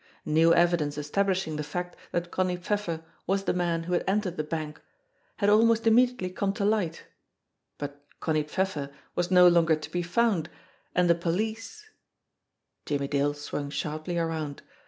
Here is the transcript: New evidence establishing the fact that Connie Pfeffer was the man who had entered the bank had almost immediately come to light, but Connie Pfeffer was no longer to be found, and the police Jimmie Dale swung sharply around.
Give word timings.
New 0.25 0.51
evidence 0.51 0.97
establishing 0.97 1.57
the 1.57 1.63
fact 1.63 1.95
that 2.11 2.31
Connie 2.31 2.57
Pfeffer 2.57 3.03
was 3.27 3.43
the 3.43 3.53
man 3.53 3.83
who 3.83 3.93
had 3.93 4.03
entered 4.07 4.35
the 4.35 4.43
bank 4.43 4.81
had 5.37 5.47
almost 5.47 5.85
immediately 5.85 6.31
come 6.31 6.53
to 6.53 6.65
light, 6.65 7.03
but 7.77 8.03
Connie 8.19 8.41
Pfeffer 8.41 8.89
was 9.13 9.29
no 9.29 9.47
longer 9.47 9.75
to 9.75 9.91
be 9.91 10.01
found, 10.01 10.49
and 10.95 11.07
the 11.07 11.13
police 11.13 11.87
Jimmie 12.87 13.09
Dale 13.09 13.35
swung 13.35 13.69
sharply 13.69 14.17
around. 14.17 14.63